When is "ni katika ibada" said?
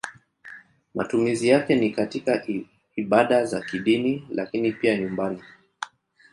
1.75-3.45